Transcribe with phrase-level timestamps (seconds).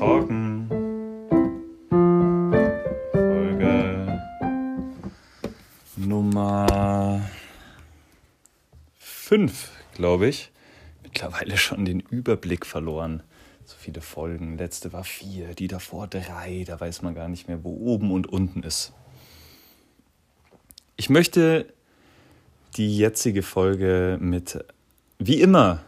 [0.00, 0.66] Talken.
[3.12, 4.18] Folge
[5.96, 7.20] Nummer
[8.96, 10.52] 5, glaube ich.
[11.02, 13.22] Mittlerweile schon den Überblick verloren.
[13.66, 14.56] So viele Folgen.
[14.56, 16.64] Letzte war vier, die davor drei.
[16.66, 18.94] Da weiß man gar nicht mehr, wo oben und unten ist.
[20.96, 21.74] Ich möchte
[22.78, 24.64] die jetzige Folge mit,
[25.18, 25.84] wie immer,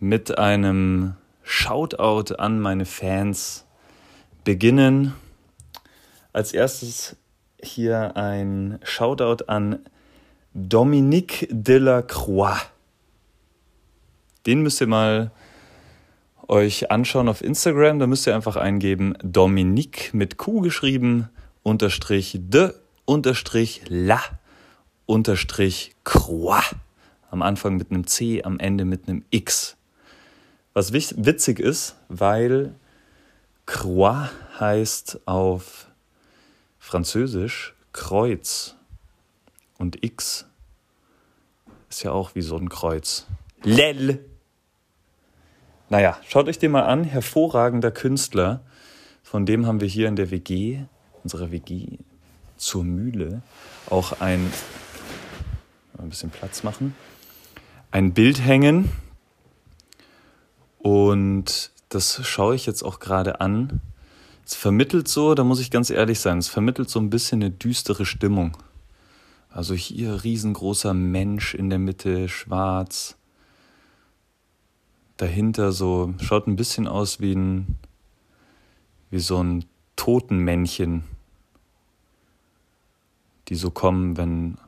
[0.00, 3.66] mit einem Shoutout an meine Fans
[4.44, 5.14] beginnen.
[6.32, 7.16] Als erstes
[7.62, 9.78] hier ein Shoutout an
[10.54, 12.58] Dominique Delacroix.
[14.46, 15.30] Den müsst ihr mal
[16.48, 17.98] euch anschauen auf Instagram.
[17.98, 21.28] Da müsst ihr einfach eingeben Dominique mit Q geschrieben,
[21.62, 22.72] unterstrich de,
[23.04, 24.20] unterstrich la,
[25.06, 26.74] unterstrich Croix.
[27.30, 29.76] Am Anfang mit einem C, am Ende mit einem X.
[30.74, 32.74] Was witzig ist, weil
[33.64, 35.86] Croix heißt auf
[36.80, 38.74] Französisch Kreuz
[39.78, 40.46] und X
[41.88, 43.26] ist ja auch wie so ein Kreuz.
[43.62, 44.24] Lel.
[45.90, 47.04] Naja, schaut euch den mal an.
[47.04, 48.60] Hervorragender Künstler.
[49.22, 50.80] Von dem haben wir hier in der WG,
[51.22, 51.98] unserer WG
[52.56, 53.42] zur Mühle,
[53.90, 54.52] auch ein,
[55.98, 56.96] ein bisschen Platz machen,
[57.92, 58.90] ein Bild hängen
[60.84, 63.80] und das schaue ich jetzt auch gerade an.
[64.44, 67.50] Es vermittelt so, da muss ich ganz ehrlich sein, es vermittelt so ein bisschen eine
[67.50, 68.54] düstere Stimmung.
[69.48, 73.16] Also hier riesengroßer Mensch in der Mitte, schwarz.
[75.16, 77.78] Dahinter so, schaut ein bisschen aus wie ein,
[79.08, 79.64] wie so ein
[79.96, 81.04] Totenmännchen,
[83.48, 84.58] die so kommen, wenn,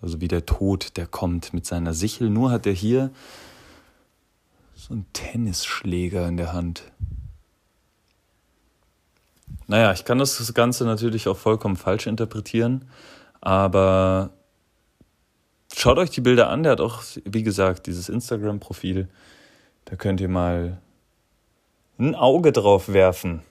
[0.00, 2.30] also wie der Tod, der kommt mit seiner Sichel.
[2.30, 3.10] Nur hat er hier
[4.82, 6.82] so ein Tennisschläger in der Hand.
[9.68, 12.88] Naja, ich kann das Ganze natürlich auch vollkommen falsch interpretieren,
[13.40, 14.30] aber
[15.72, 16.64] schaut euch die Bilder an.
[16.64, 19.08] Der hat auch, wie gesagt, dieses Instagram-Profil.
[19.84, 20.80] Da könnt ihr mal
[21.98, 23.42] ein Auge drauf werfen.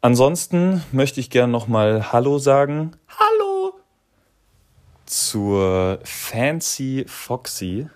[0.00, 2.92] Ansonsten möchte ich gerne nochmal Hallo sagen.
[3.08, 3.74] Hallo!
[5.06, 7.88] Zur Fancy Foxy.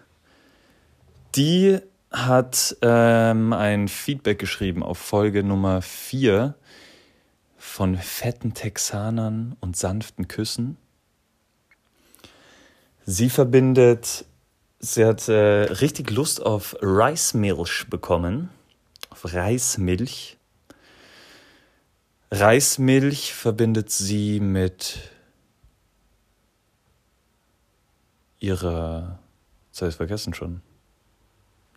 [1.37, 1.81] Die
[2.13, 6.55] hat ähm, ein Feedback geschrieben auf Folge Nummer 4
[7.59, 10.77] von fetten Texanern und sanften Küssen.
[13.05, 14.27] Sie verbindet,
[14.79, 18.51] sie hat äh, richtig Lust auf Reismilch bekommen,
[19.11, 20.39] auf Reismilch.
[22.31, 25.11] Reismilch verbindet sie mit
[28.39, 29.19] ihrer,
[29.73, 30.63] das heißt vergessen schon,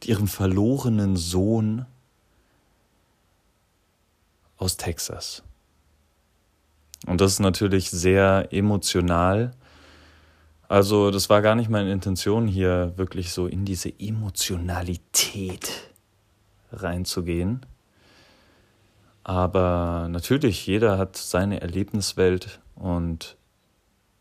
[0.05, 1.85] ihrem verlorenen Sohn
[4.57, 5.43] aus Texas.
[7.05, 9.53] Und das ist natürlich sehr emotional.
[10.67, 15.71] Also das war gar nicht meine Intention, hier wirklich so in diese Emotionalität
[16.71, 17.65] reinzugehen.
[19.23, 23.37] Aber natürlich, jeder hat seine Erlebniswelt und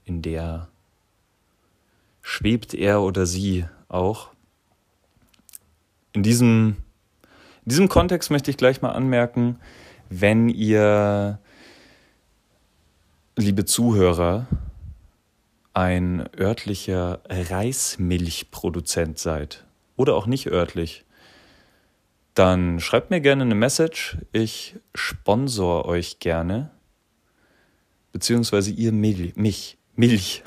[0.05, 0.69] in der
[2.23, 4.31] schwebt er oder sie auch.
[6.17, 6.77] In diesem,
[7.67, 9.61] in diesem Kontext möchte ich gleich mal anmerken,
[10.09, 11.39] wenn ihr,
[13.37, 14.47] liebe Zuhörer,
[15.75, 19.67] ein örtlicher Reismilchproduzent seid
[19.97, 21.05] oder auch nicht örtlich,
[22.33, 24.17] dann schreibt mir gerne eine Message.
[24.33, 26.71] Ich sponsor euch gerne.
[28.13, 29.77] Beziehungsweise ihr Mil mich.
[29.97, 30.43] Milch.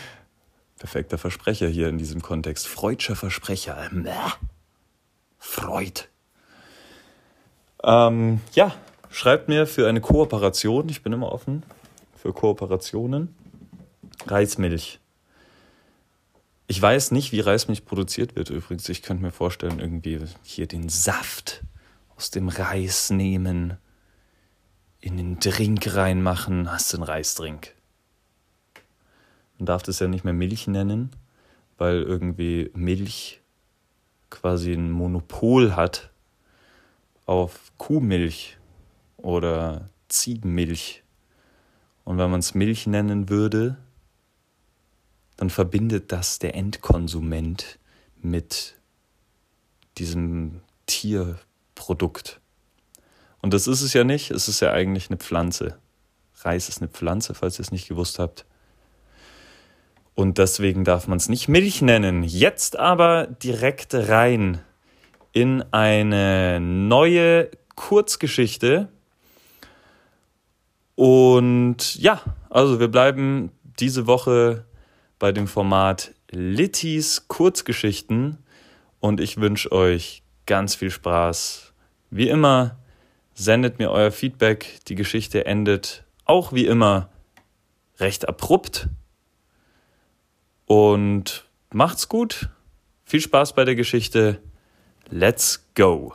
[0.80, 2.66] Perfekter Versprecher hier in diesem Kontext.
[2.66, 3.88] Freudscher Versprecher.
[5.38, 6.08] Freud.
[7.82, 8.74] Ähm, ja,
[9.10, 10.88] schreibt mir für eine Kooperation.
[10.88, 11.62] Ich bin immer offen
[12.16, 13.34] für Kooperationen.
[14.26, 15.00] Reismilch.
[16.66, 18.88] Ich weiß nicht, wie Reismilch produziert wird übrigens.
[18.88, 21.62] Ich könnte mir vorstellen, irgendwie hier den Saft
[22.16, 23.78] aus dem Reis nehmen,
[25.00, 26.70] in den Drink reinmachen.
[26.70, 27.74] Hast du einen Reisdrink?
[29.56, 31.10] Man darf das ja nicht mehr Milch nennen,
[31.78, 33.40] weil irgendwie Milch
[34.30, 36.10] quasi ein Monopol hat
[37.26, 38.58] auf Kuhmilch
[39.16, 41.02] oder Ziegenmilch.
[42.04, 43.76] Und wenn man es Milch nennen würde,
[45.36, 47.78] dann verbindet das der Endkonsument
[48.20, 48.74] mit
[49.98, 52.40] diesem Tierprodukt.
[53.40, 55.78] Und das ist es ja nicht, es ist ja eigentlich eine Pflanze.
[56.40, 58.46] Reis ist eine Pflanze, falls ihr es nicht gewusst habt.
[60.18, 62.24] Und deswegen darf man es nicht Milch nennen.
[62.24, 64.58] Jetzt aber direkt rein
[65.32, 68.88] in eine neue Kurzgeschichte.
[70.96, 72.20] Und ja,
[72.50, 74.64] also wir bleiben diese Woche
[75.20, 78.38] bei dem Format Littys Kurzgeschichten
[78.98, 81.72] und ich wünsche euch ganz viel Spaß.
[82.10, 82.76] Wie immer,
[83.34, 84.80] sendet mir euer Feedback.
[84.88, 87.08] Die Geschichte endet auch wie immer
[88.00, 88.88] recht abrupt.
[90.68, 92.50] Und macht's gut.
[93.04, 94.42] Viel Spaß bei der Geschichte.
[95.08, 96.12] Let's go.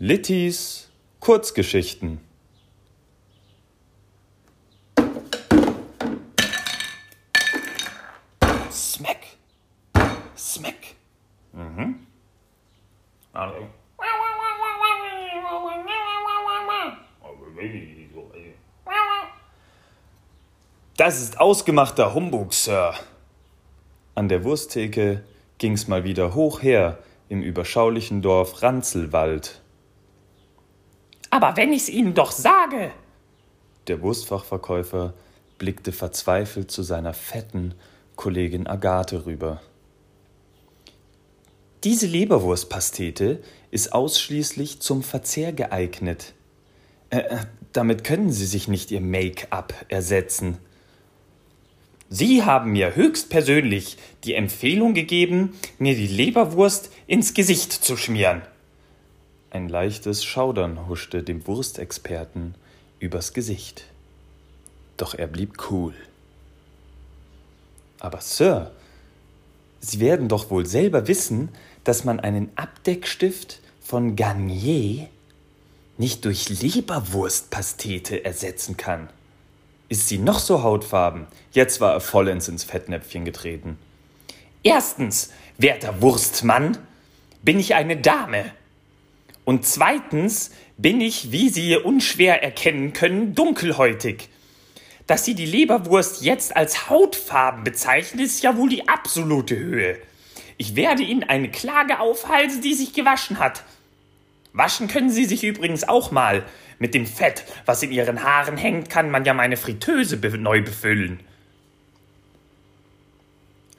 [0.00, 0.90] Littys
[1.20, 2.33] Kurzgeschichten.
[13.44, 13.66] Also.
[20.96, 22.94] Das ist ausgemachter Humbug, Sir.
[24.14, 25.24] An der Wursttheke
[25.58, 26.98] ging's mal wieder hoch her
[27.28, 29.60] im überschaulichen Dorf Ranzelwald.
[31.30, 32.92] Aber wenn ich's Ihnen doch sage.
[33.88, 35.12] Der Wurstfachverkäufer
[35.58, 37.74] blickte verzweifelt zu seiner fetten
[38.16, 39.60] Kollegin Agathe rüber.
[41.84, 46.32] Diese Leberwurstpastete ist ausschließlich zum Verzehr geeignet.
[47.10, 47.38] Äh, äh
[47.72, 50.58] damit können Sie sich nicht Ihr Make-up ersetzen.
[52.08, 58.42] Sie haben mir höchstpersönlich die Empfehlung gegeben, mir die Leberwurst ins Gesicht zu schmieren.
[59.50, 62.54] Ein leichtes Schaudern huschte dem Wurstexperten
[63.00, 63.86] übers Gesicht.
[64.96, 65.94] Doch er blieb cool.
[67.98, 68.70] Aber Sir,
[69.80, 71.50] Sie werden doch wohl selber wissen,
[71.84, 75.08] dass man einen Abdeckstift von Garnier
[75.98, 79.08] nicht durch Leberwurstpastete ersetzen kann.
[79.88, 81.26] Ist sie noch so hautfarben?
[81.52, 83.78] Jetzt war er vollends ins Fettnäpfchen getreten.
[84.62, 86.78] Erstens, werter Wurstmann,
[87.42, 88.50] bin ich eine Dame.
[89.44, 94.30] Und zweitens bin ich, wie Sie unschwer erkennen können, dunkelhäutig.
[95.06, 99.98] Dass Sie die Leberwurst jetzt als Hautfarben bezeichnen, ist ja wohl die absolute Höhe.
[100.56, 103.64] Ich werde Ihnen eine Klage aufhalsen, die sich gewaschen hat.
[104.52, 106.44] Waschen können Sie sich übrigens auch mal.
[106.78, 110.62] Mit dem Fett, was in Ihren Haaren hängt, kann man ja meine Fritteuse be neu
[110.62, 111.20] befüllen.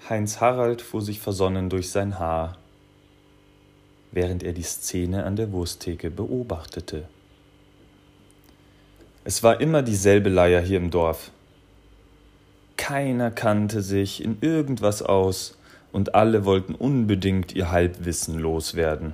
[0.09, 2.57] Heinz Harald fuhr sich versonnen durch sein Haar
[4.15, 7.03] während er die Szene an der Wursttheke beobachtete.
[9.25, 11.31] Es war immer dieselbe Leier hier im Dorf.
[12.77, 15.57] Keiner kannte sich in irgendwas aus
[15.95, 19.13] und alle wollten unbedingt ihr Halbwissen loswerden.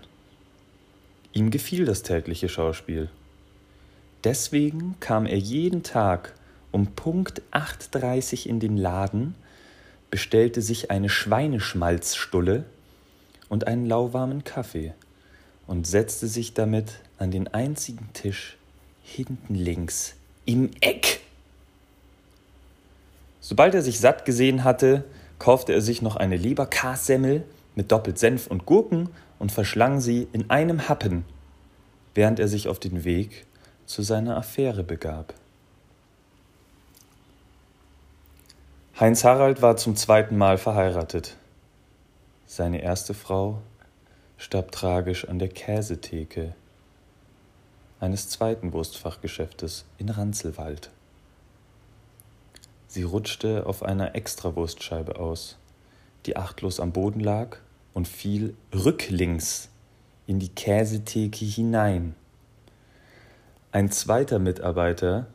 [1.32, 3.08] Ihm gefiel das tägliche Schauspiel.
[4.24, 6.34] Deswegen kam er jeden Tag
[6.72, 9.36] um Punkt 8.30 in den Laden,
[10.10, 12.64] bestellte sich eine Schweineschmalzstulle
[13.48, 14.96] und einen lauwarmen Kaffee
[15.68, 18.58] und setzte sich damit an den einzigen Tisch
[19.04, 21.20] hinten links im Eck.
[23.40, 25.04] Sobald er sich satt gesehen hatte,
[25.42, 27.44] kaufte er sich noch eine Leberkassemmel
[27.74, 31.26] mit doppelt Senf und Gurken und verschlang sie in einem Happen,
[32.14, 33.48] während er sich auf den Weg
[33.88, 35.34] zu seiner Affäre begab.
[39.00, 41.38] Heinz Harald war zum zweiten Mal verheiratet.
[42.46, 43.64] Seine erste Frau
[44.38, 46.54] starb tragisch an der Käsetheke
[48.00, 50.92] eines zweiten Wurstfachgeschäftes in Ranzelwald.
[52.92, 55.56] Sie rutschte auf einer Extrawurstscheibe aus,
[56.26, 57.56] die achtlos am Boden lag
[57.94, 59.70] und fiel rücklings
[60.28, 62.16] in die Käsetheke hinein.
[63.72, 65.28] Ein zweiter Mitarbeiter,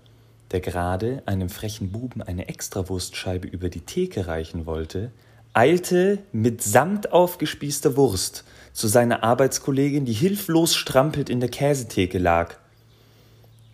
[0.50, 5.10] der gerade einem frechen Buben eine Extrawurstscheibe über die Theke reichen wollte,
[5.54, 8.44] eilte mit samt aufgespießter Wurst
[8.75, 12.56] zu seiner Arbeitskollegin, die hilflos strampelt in der Käsetheke lag.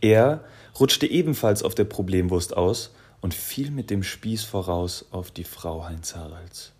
[0.01, 0.45] Er
[0.79, 5.85] rutschte ebenfalls auf der Problemwurst aus und fiel mit dem Spieß voraus auf die Frau
[5.85, 6.73] Heinz Haralds.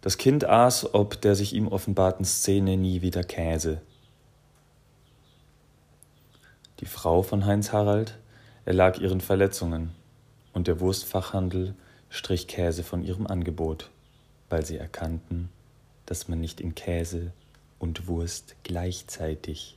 [0.00, 3.82] Das Kind aß ob der sich ihm offenbarten Szene nie wieder Käse.
[6.80, 8.18] Die Frau von Heinz Harald
[8.64, 9.94] erlag ihren Verletzungen,
[10.52, 11.74] und der Wurstfachhandel
[12.08, 13.90] strich Käse von ihrem Angebot,
[14.48, 15.50] weil sie erkannten,
[16.06, 17.32] dass man nicht in Käse
[17.78, 19.74] und Wurst gleichzeitig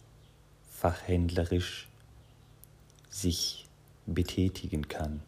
[0.70, 1.90] fachhändlerisch
[3.10, 3.69] sich
[4.14, 5.22] betätigen kann.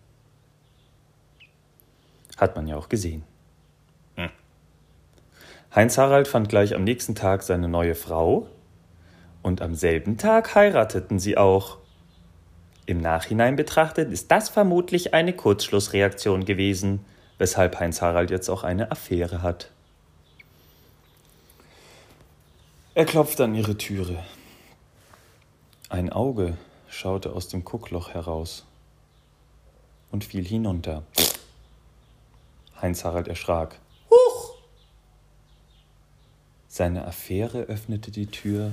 [2.38, 3.24] Hat man ja auch gesehen.
[4.16, 4.30] Hm.
[5.76, 8.48] Heinz Harald fand gleich am nächsten Tag seine neue Frau
[9.42, 11.78] und am selben Tag heirateten sie auch.
[12.86, 17.06] Im Nachhinein betrachtet ist das vermutlich eine Kurzschlussreaktion gewesen,
[17.38, 19.72] weshalb Heinz Harald jetzt auch eine Affäre hat.
[22.94, 24.22] Er klopft an ihre Türe.
[25.90, 26.58] Ein Auge
[26.90, 28.66] schaute aus dem Kuckloch heraus
[30.12, 31.04] und fiel hinunter.
[32.82, 33.80] Heinz Harald erschrak.
[34.10, 34.56] Huch!
[36.68, 38.72] Seine Affäre öffnete die Tür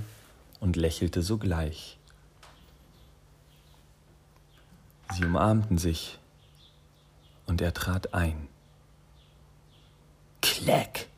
[0.61, 1.99] und lächelte sogleich.
[5.14, 6.18] Sie umarmten sich
[7.47, 8.49] und er trat ein.
[10.42, 11.09] Kleck!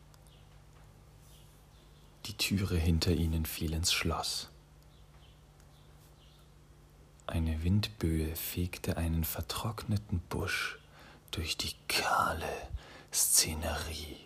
[2.26, 4.48] Die Türe hinter ihnen fiel ins Schloss.
[7.30, 10.80] Eine Windböe fegte einen vertrockneten Busch
[11.30, 12.50] durch die kahle
[13.12, 14.16] Szenerie.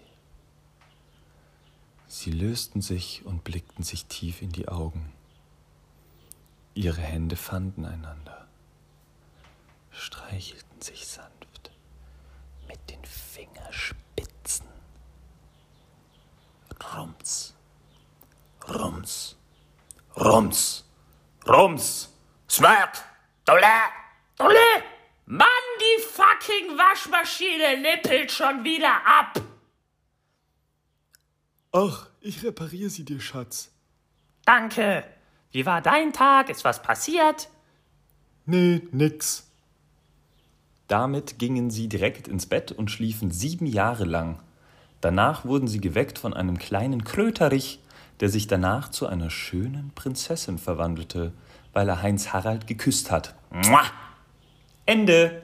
[2.08, 5.12] Sie lösten sich und blickten sich tief in die Augen.
[6.72, 8.48] Ihre Hände fanden einander,
[9.90, 11.72] streichelten sich sanft
[12.66, 14.66] mit den Fingerspitzen.
[16.94, 17.54] Rums,
[18.66, 19.36] rums,
[20.16, 20.84] rums,
[21.46, 22.13] rums,
[22.54, 23.04] smert,
[23.44, 23.66] dolle,
[24.36, 24.82] dolle.
[25.26, 25.48] Mann,
[25.80, 29.40] die fucking Waschmaschine nippelt schon wieder ab.
[31.72, 33.72] Ach, ich repariere sie dir, Schatz.
[34.44, 35.04] Danke.
[35.50, 36.50] Wie war dein Tag?
[36.50, 37.48] Ist was passiert?
[38.46, 39.50] Nee, nix.
[40.86, 44.40] Damit gingen sie direkt ins Bett und schliefen sieben Jahre lang.
[45.00, 47.80] Danach wurden sie geweckt von einem kleinen Kröterich,
[48.20, 51.32] der sich danach zu einer schönen Prinzessin verwandelte,
[51.74, 53.34] weil er Heinz Harald geküsst hat.
[53.50, 53.82] Mua!
[54.86, 55.42] Ende.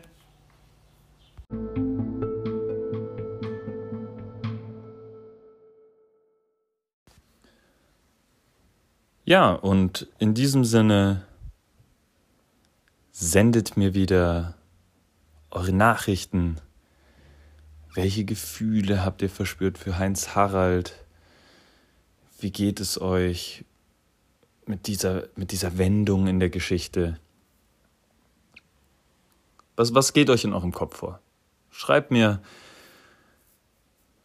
[9.25, 11.25] Ja, und in diesem Sinne
[13.13, 14.55] sendet mir wieder
[15.51, 16.57] eure Nachrichten.
[17.95, 20.95] Welche Gefühle habt ihr verspürt für Heinz Harald?
[22.39, 23.65] Wie geht es euch
[24.67, 27.19] mit dieser, mit dieser Wendung in der Geschichte?
[29.77, 31.21] Was, was geht euch in eurem Kopf vor?
[31.71, 32.43] Schreibt mir,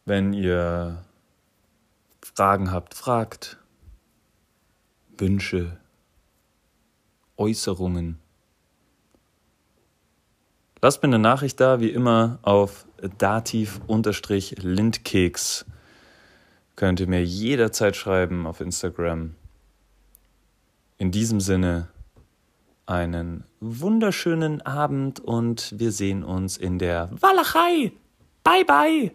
[0.04, 1.04] wenn ihr
[2.22, 3.58] Fragen habt, fragt.
[5.18, 5.78] Wünsche,
[7.36, 8.18] Äußerungen.
[10.82, 12.86] Lasst mir eine Nachricht da, wie immer auf
[13.18, 15.64] dativ-lindkeks.
[16.76, 19.34] Könnt ihr mir jederzeit schreiben auf Instagram.
[20.98, 21.88] In diesem Sinne
[22.86, 27.92] einen wunderschönen Abend und wir sehen uns in der Walachei.
[28.42, 29.12] Bye bye.